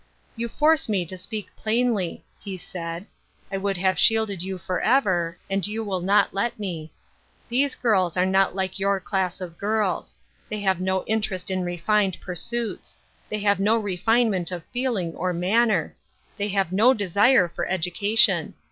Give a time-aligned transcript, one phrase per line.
[0.35, 3.05] "You force me to speak plainly," he said."
[3.53, 6.91] I would have shielded you forever, and you will not let me.
[7.49, 10.15] These girls are not like your class of girls.
[10.49, 12.97] They have no interest in refined pursuits.
[13.29, 15.95] They have no refinement of feeling or manner.
[16.35, 18.55] They have no desire for education.